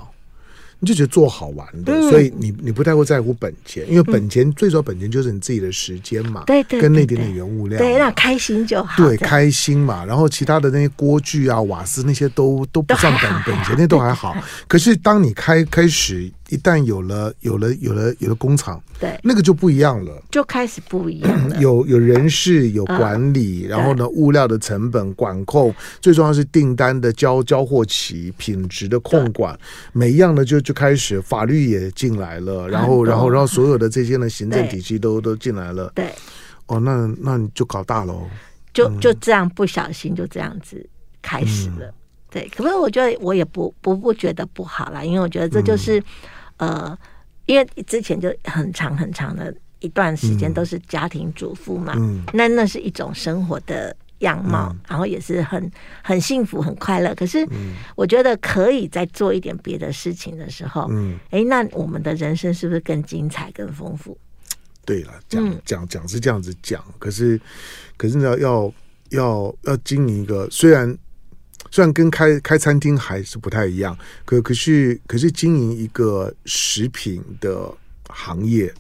[0.81, 10.05] 你就觉得做好玩的，嗯、所以你你不太会在乎本钱，因为本钱、嗯、最主要本钱就是你自己的时间嘛，对对，跟那点点原物料，对，那开心就好，对，开心嘛。
[10.05, 14.37] 然后其他的那些锅具啊、瓦斯那些都都不算本本钱，那都还好。
[14.67, 16.31] 可是当你开开始。
[16.51, 21.57] 一旦有了有了有了有了工厂，对，那个就不一样了，就开始不一样了。
[21.63, 29.57] 有有人事，有管理，然后呢，物料的成本管控，最重要是订单的交交货期、品质的控管，
[29.93, 35.93] 每一样呢就就开始法律也进来了，然后然后然后所有的这些呢行政体系都都进来了。
[35.95, 36.13] 对，
[36.67, 38.27] 哦，那那你就搞大喽，
[38.75, 40.85] 就就这样不小心就这样子
[41.23, 41.95] 开始了。
[42.29, 46.03] 对，可是我觉得我也不不不觉得不好啦，因为我觉得这就是。
[46.61, 46.97] 呃，
[47.47, 55.71] 因为之前就很长很长的一段时间都是家庭主妇嘛，嗯，那那是一种生活的样貌，嗯、然后也是很
[56.03, 57.15] 很幸福很快乐。
[57.15, 57.49] 可是
[57.97, 64.17] 我觉得可以再做一点别的事情的时候，嗯，哎，那我们的人生是不是更精彩、更丰富？
[64.85, 67.41] 对了，讲讲讲是这样子讲，可是
[67.97, 68.71] 可是呢，要
[69.11, 70.95] 要要经营一个虽然。
[71.71, 77.73] 虽然跟开开餐厅还是不太一样，可可是可是经营一个食品的
[78.09, 78.73] 行业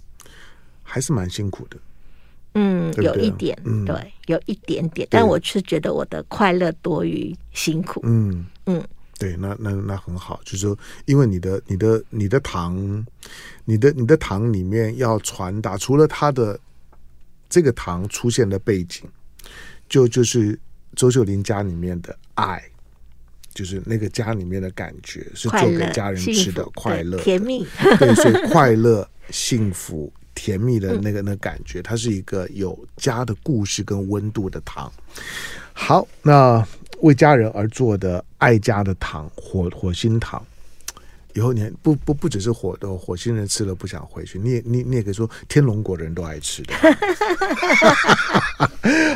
[0.82, 1.76] 还是蛮辛苦的。
[2.54, 8.00] 嗯，对对有一点，嗯、对，有一点点，但我是觉得我的快乐多于辛苦。
[8.02, 13.06] 嗯嗯，嗯对，那那那很好，就是说，因为你的你的你的糖，
[13.64, 16.58] 你的你的糖里面要传达，除了它的
[17.48, 19.04] 这个糖出现的背景，
[19.88, 20.58] 就就是
[20.96, 22.60] 周秀玲家里面的爱。
[23.52, 27.66] 就是那个家里面的感觉是做给家人吃的快乐，甜蜜，
[27.98, 34.92] 对，所以快乐、幸福、甜蜜的那个那感觉，它是一个有家的故事跟温度的糖。
[35.72, 36.66] 好，那
[37.00, 40.44] 为家人而做的爱家的糖，火火星糖。
[41.34, 46.74] 以后你不不不只是火的火星人吃了不想回去，你也你你也可以说天龙国人都爱吃的。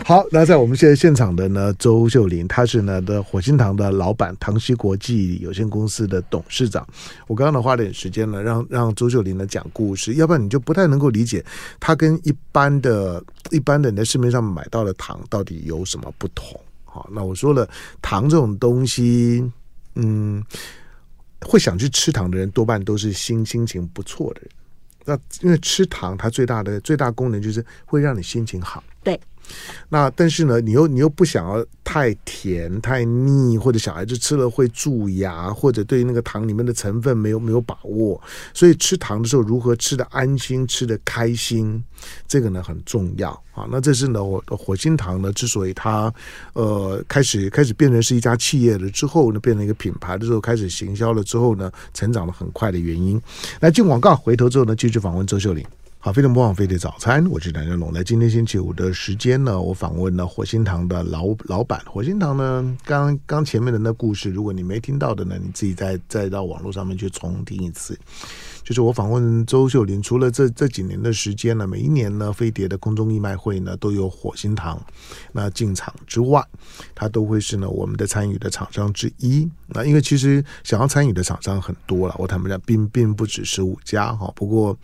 [0.04, 6.86] 好，那在我们现在现场的呢，周秀玲，她是呢的火星糖的老板，唐西国际有限公司的董事长。
[7.26, 11.44] 我刚刚呢花点时间呢，让让周秀玲呢讲故事，要不然你就不太能够理解
[11.80, 16.60] 他跟一般的一般的你在市面上买到的糖到底有什么不同。
[16.84, 17.68] 好，那我说了，
[18.02, 19.44] 糖这种东西，
[19.94, 20.44] 嗯。
[21.44, 24.50] 会想去吃糖的人，多半都是心心情不错的人。
[25.04, 28.82] 那因为吃糖，它最大的最大功能就是会让你心情好。
[29.02, 29.20] 对。
[29.88, 38.20] 那但是呢，你又你又不想要太甜太腻，或者小孩子吃了会蛀牙，或者对那个糖里面的成分没有没有把握，
[38.52, 41.82] 所以吃糖的时候如何吃得安心、吃得开心，
[42.26, 43.68] 这个呢很重要啊。
[43.70, 46.12] 那这是呢，我火星糖呢之所以它
[46.54, 53.20] 呃开始开始变成是一家企业了之后呢，变成一个品牌的时候，开始行销了之后呢，成长得很快的原因。
[53.60, 55.64] 来进广告，回头之后呢，继续访问周秀玲。
[56.04, 57.90] 好，飞碟播放飞的早餐，我是梁家龙。
[57.90, 61.82] 来，今天星期五的时间呢，我访问了火星堂的老老板。
[61.86, 67.98] 火星堂呢，刚刚前面的那故事，如果你没听到的呢，你自己再再到网络上面去重听一次。
[68.64, 74.82] 就是我访问周秀玲，除了这这几年的时间呢，每一年呢，飞碟的空中义卖会呢都有火星堂
[75.32, 76.42] 那进场之外，
[76.94, 79.46] 它都会是呢我们的参与的厂商之一。
[79.66, 84.32] 那因为其实想要参与的厂商很多了，我坦白讲，并并不止十五家哈。
[84.34, 84.76] 不过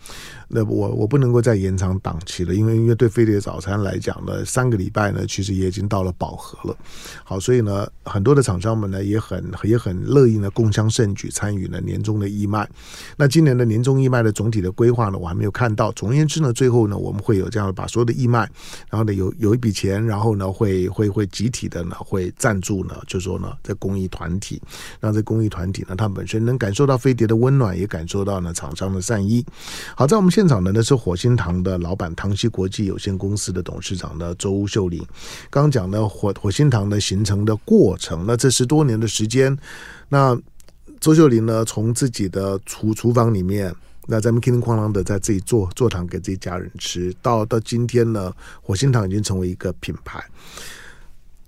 [0.47, 6.77] 那我我不能够再延长档期了，因为因为对飞碟早餐来讲呢，三个礼拜呢其实也已经到了饱和了。
[7.23, 12.69] 好，所以呢，很多的厂商们呢也很也很乐意呢共襄盛举参与呢年终的义卖。
[13.17, 15.89] 那今年的年终义卖的总体的规划呢，我还没有看到。
[15.93, 18.39] 总而言之呢，最后呢，我们会有这样把所有的义卖，
[18.89, 24.61] 然后呢有有一笔钱，然后呢会会会集体的呢会赞助呢，就说呢在公益团体，
[24.99, 29.45] 让这公益团体呢，它本身能感受到飞碟的温暖，也感受到呢厂商的善意。
[29.95, 35.01] 好，在我们现场的呢是火星堂的老板唐曦国际有限公司的董事长呢周秀玲。
[35.49, 39.57] 刚刚讲的火火星堂的形成的过程，那这十多年的时间，
[40.09, 40.37] 那。
[41.01, 43.73] 周秀玲呢，从自己的厨厨房里面，
[44.05, 50.23] 那咱们叮叮哐啷的在自己做做糖给自己家人吃，到到今天呢，火星糖已经成为一个品牌。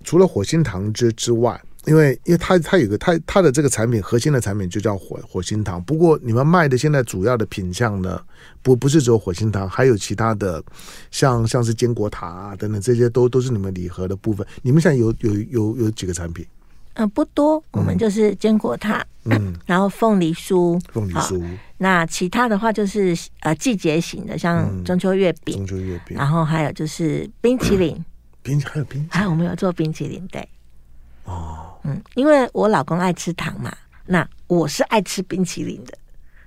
[0.02, 5.80] 除了火星糖之之外，因为因为它它有个它它的这个产品核心的产品就叫火火星糖。
[5.84, 8.20] 不过你们卖的现在主要的品项呢，
[8.60, 10.60] 不不是只有火星糖，还有其他的
[11.12, 14.44] 像像是坚果塔啊等等这些都都是你们礼盒的部分。
[14.62, 16.44] 你们现在有有有有几个产品？
[16.94, 21.42] 嗯、呃，不多，我们就是坚果塔，嗯， 然后凤梨酥，凤梨酥。
[21.78, 26.16] 那其他的话就是呃季节型的，像中秋月饼，中秋月饼。
[26.16, 28.04] 然后还有就是冰淇淋，
[28.42, 30.48] 冰还有冰淇淋，还有我们有做冰淇淋，对。
[31.24, 33.76] 哦，嗯，因为我老公爱吃糖嘛，
[34.06, 35.98] 那我是爱吃冰淇淋的，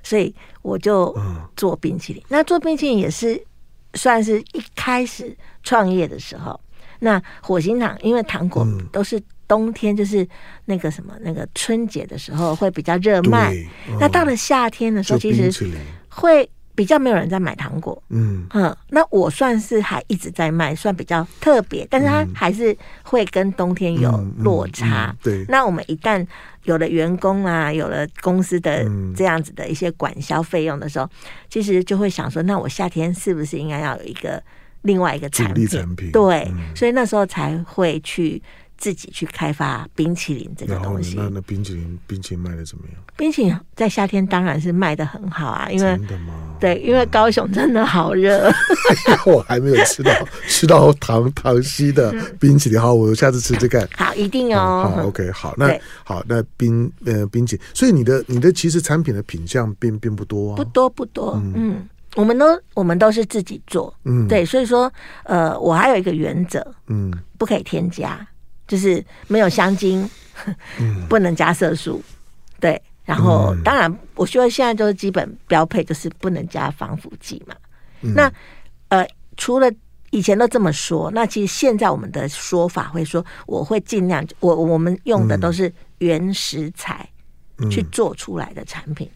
[0.02, 1.14] 所以我就
[1.56, 2.24] 做冰淇淋。
[2.30, 3.44] 那做冰淇淋也是
[3.96, 6.58] 算是一开始创业的时候，
[7.00, 9.22] 那火星糖因为糖果都是。
[9.48, 10.28] 冬天就是
[10.66, 13.54] 那个什么，那个春节的时候会比较热卖。
[13.88, 15.50] 嗯、那到了夏天的时候，其实
[16.10, 18.04] 会比较没有人在买糖果。
[18.10, 25.08] 嗯嗯，那我算是还一直在卖，算比较特别，但是它还是会跟冬天有落差。
[25.08, 26.24] 嗯嗯嗯、对，那我们一旦
[26.66, 31.10] 有了员工啊，有了公司的这样子的一些管销费用的时候，
[31.50, 34.44] 其实就会想说，那我夏天是不是应该要有一个
[34.82, 35.66] 另外一个产品？
[35.68, 38.44] 产品对，嗯、所以那时候才会去。
[38.78, 43.02] 自己去开发冰淇淋这个东西，那那冰淇淋冰淇淋卖的怎么样？
[43.16, 46.34] 冰淇淋在夏天当然是卖的很好啊，因为真的吗？
[46.60, 48.52] 对，因为高雄真的好热。
[49.26, 50.12] 我还没有吃到
[50.48, 53.88] 吃到糖糖稀的冰淇淋，好，我下次吃这个。
[53.96, 54.92] 好，一定哦。
[54.96, 64.92] 好，OK，好，那好，那冰呃冰淇淋，所以你的你的其实产品的品相并并不多啊，不多不多，嗯，我们都我们都是自己做，嗯，对，所以说
[65.24, 68.26] 呃，我还有一个原则，嗯，不可以添加。
[68.68, 70.10] 就是没有香精，
[71.08, 72.04] 不能加色素，
[72.60, 72.82] 对。
[73.06, 77.56] 然后当然，我说现在就是基本标配，就是不能加防腐剂嘛。
[78.02, 78.30] 那
[78.90, 79.72] 呃，除了
[80.10, 87.08] 以前都这么说，那其实现在我们的说法会说，我会尽量，我我们用的都是原食材
[87.72, 89.10] 去做出来的产品，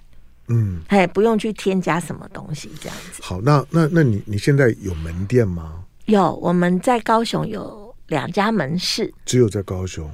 [0.48, 3.22] 嗯，哎，不用去添加什么东西这样子。
[3.22, 5.84] 好，那那那你你现在有门店吗？
[6.06, 7.91] 有，我们在高雄有。
[8.12, 10.12] 两家门市，只有在高雄。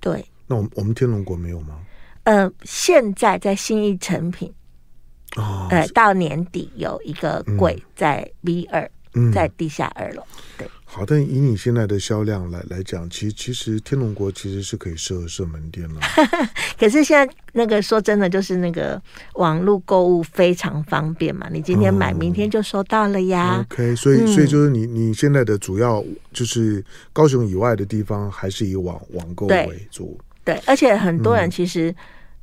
[0.00, 1.78] 对，那我们我们天龙国没有吗？
[2.24, 4.52] 呃，现在在新义成品，
[5.36, 10.26] 哦，呃，到年底有一个柜在 V 二，嗯，在地下二楼，
[10.58, 10.68] 对。
[10.94, 16.00] 好，但以你现在的销量来来讲，其实其实天龙国其实是可以设设门店了。
[16.78, 19.00] 可是现在那个说真的，就是那个
[19.36, 23.56] 网络购物非常方便嘛，你今天买，明天就收到了呀。
[23.56, 30.20] 哦、OK，所以、嗯、所以就是你你现在的主要就是高雄以外的地方，还是以网网购为主。
[30.44, 31.96] 对，而且很多人其实、嗯。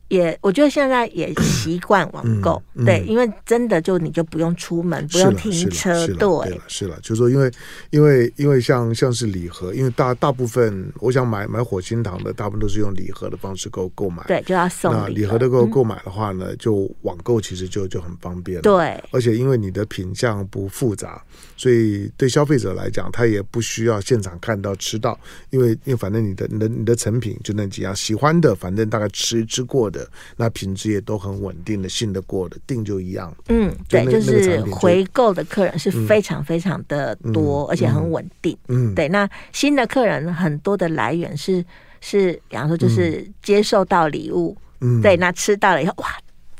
[0.10, 7.52] 也，我觉得现在也习惯网购，嗯嗯、对，因为真的就你就不用出门，不用停车，对，对了，是了，就是说，因为
[7.92, 14.98] 因为因为像像是礼盒，因为大大部分我想买买火星糖的，大部分都是用礼盒的方式购购买，对，就要送礼。
[14.98, 21.24] 那礼盒的购购买的话呢，嗯、就网购其实就就很方便，对，而且因为你的品相不复杂，
[21.56, 25.20] 所以对消费者来讲，他也不需要现场看到吃到，
[25.52, 29.99] 因为因为反正你的你的你的成品就那几样，喜欢的反正大概吃吃过的。
[30.38, 33.34] 那品质也都很稳定的，信得过的，订就一样。
[33.48, 38.58] 嗯，对，就是回购的客人是非常非常的多，而且很稳定。
[38.68, 41.64] 嗯，对，那新的客人很多的来源是
[42.02, 46.08] 是，比方说就是接受到礼物，嗯，对，那吃到了以后哇，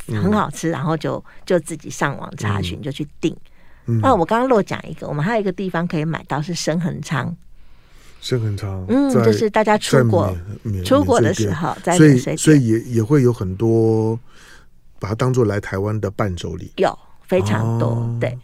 [0.08, 3.36] 很好吃，然后就就自己上网查询就去订。
[4.04, 7.36] 那我刚刚漏讲一个，我们还有一个地方可以买到是生恒昌。
[8.22, 10.36] 升恒昌，嗯，就是大家出国
[10.86, 14.20] 出国的时候，在所以所以也也会有很多
[15.00, 16.98] 把它当做来台湾的伴手礼，有
[17.28, 18.38] 非常多，哦、对，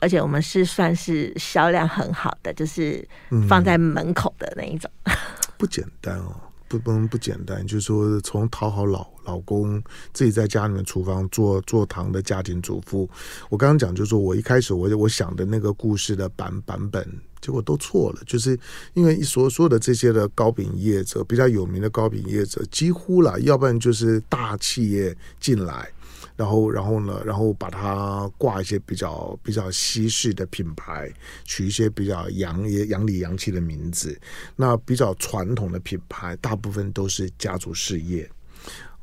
[0.00, 3.06] 而且我们是算是销量很好的，就是
[3.48, 5.14] 放在门口的那一种，嗯、
[5.58, 6.34] 不简单哦。
[6.68, 9.80] 不不不简单，就是说从讨好老老公，
[10.12, 13.08] 自己在家里面厨房做做糖的家庭主妇。
[13.48, 17.08] 我刚刚讲，就是说我一开始我我想的那个故事的版版本，
[17.46, 18.58] 结果都错了，就是
[18.94, 25.88] 因为所所有的这些的糕饼业者，比较有名的糕饼业者，几乎啦，要不然就是大企业进来。
[26.34, 27.22] 然后，然后呢？
[27.24, 31.10] 然后把它挂一些比较比较西式的品牌，
[31.44, 34.18] 取一些比较洋也洋里洋气的名字。
[34.54, 38.28] 那比较传统的品牌，大部分都是家族事业。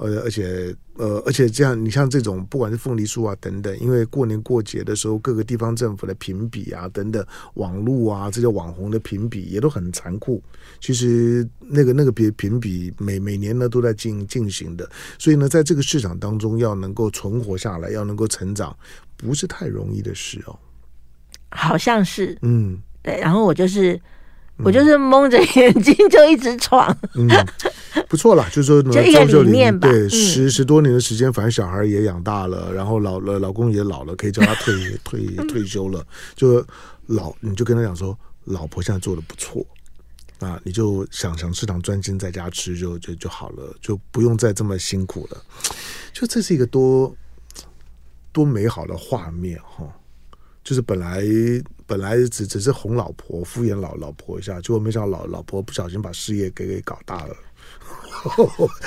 [0.04, 10.44] 呃，而且，呃，而且这样，你像这种，不管是凤梨酥啊等等，因为过年过节的时候，各个地方政府的评比啊等等，网络啊这些网红的评比也都很残酷。
[10.82, 18.76] 其实那个那个别评比每每年呢都在进进行的，所以呢，在这个市场当中要能够存活下来，要能够成长，
[19.16, 20.60] 不是太容易的事哦。
[21.52, 23.18] 好像是，嗯，对。
[23.22, 23.98] 然后我就是。
[24.58, 27.28] 我就是蒙着眼睛就一直闯，嗯，
[28.08, 29.90] 不错啦，就是说， 就一个理念吧。
[29.90, 34.74] 对，十十多年的时间，反正小孩也养大了，然后老了，老公也老了，可以叫他退
[35.04, 36.06] 退退休了。
[36.36, 36.64] 就
[37.08, 39.66] 老，你就跟他讲说，老婆现在做的不错
[40.40, 45.44] 啊，你就想想吃糖，专心在家吃就就就好了，就不用再这么辛苦了。
[46.14, 47.14] 就这是一个多
[48.32, 49.84] 多美好的画面哈。
[50.64, 51.24] 就是本来
[51.86, 57.36] 本来只只是哄老婆敷衍老老婆一下，结果没想到老老婆不小心把事业给给搞大了。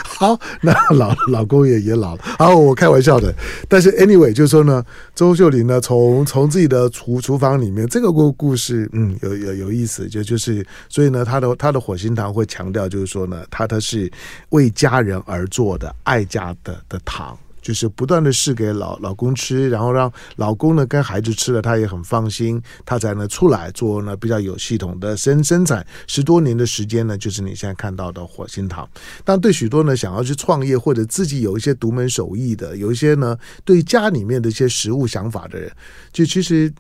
[0.04, 2.22] 好，那老老公也也老了。
[2.38, 3.34] 好，我开玩笑的。
[3.68, 4.82] 但是 anyway，就是说呢，
[5.14, 14.10] 周秀玲呢，从从自己的厨厨房里面这个故故事，嗯，有有有意思，就就是所以呢，他的他的火星糖会强调，就是说呢，他他是
[14.50, 17.38] 为家人而做的爱家的的糖。
[17.66, 25.84] 就是不断的试给老老公吃，然后让老公呢跟孩子吃了，他也很放心，他才能出来做呢比较有系统的生生产。
[26.06, 28.88] 十多年的时间呢，就是你现在看到的火心糖。
[29.24, 35.68] 但对许多呢想要去创业或者自己有一些独门手艺的，有一些呢对家里面的一些食物想法的人，
[36.12, 36.72] 就其实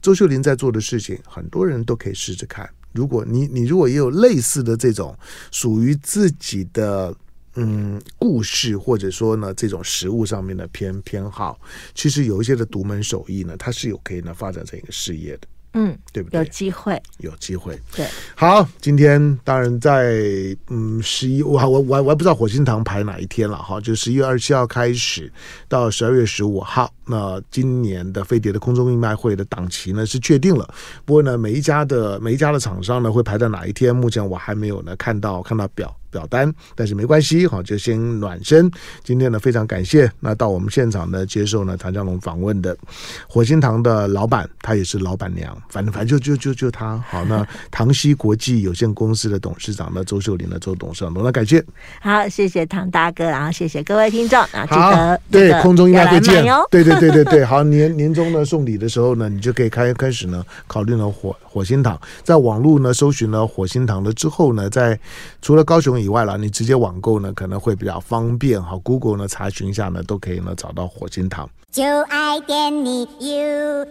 [0.00, 2.66] 周秀玲在做的事情，很多人都可以试着看。
[2.94, 5.14] 如果你你如果也有类似的这种
[5.50, 7.14] 属于自己的。
[7.56, 11.58] 嗯，故事或者说呢，这种食物上面的偏偏好，
[11.94, 15.48] 其实有一些的独门手艺呢，它是有可以呢发展成一个事业的。
[15.78, 16.38] 嗯，对不对？
[16.38, 17.78] 有机会，有机会。
[17.94, 25.30] 对，好，今天当然在嗯十一，我我我我还不知道火星堂排哪一天了哈，就十一月二十七号开始
[25.68, 30.66] 到十二月十五号，那今年的飞碟的空中义卖会的档期呢是确定了，
[31.04, 35.94] 不过呢每一家的每一家的厂商呢会排在哪一天，目前我还没有呢看到看到表。
[36.10, 38.70] 表单，但是没关系，好，就先暖身。
[39.02, 42.76] 今天呢，非常感谢那到我们现场呢接受呢唐江龙访问的
[43.28, 46.96] 火星堂的老板，他也是老板娘，反正反正就就就就他。
[47.08, 51.64] 好，那唐西国际有限公司的董事长呢周秀玲呢周董事长，那感谢。
[52.00, 56.66] 好，谢谢唐大哥，然后谢谢各位听众，啊，记得对空中音乐会见哟。
[56.70, 65.00] 对对对对对，好，年年终呢送礼的时候呢，你就可以开开始呢考虑呢火火星堂在网络呢搜寻了火星堂了之后呢，在
[65.40, 68.78] 除了高雄以外了，你直接网购呢可能会比较方便哈。
[68.84, 71.48] Google 呢查询一下呢，都可以呢找到火星堂。
[71.72, 73.86] 就爱点你 UFO。